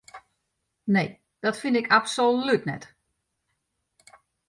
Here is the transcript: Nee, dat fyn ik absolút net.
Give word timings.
Nee, 0.83 1.11
dat 1.43 1.59
fyn 1.59 1.75
ik 1.81 1.91
absolút 1.97 2.63
net. 2.69 2.83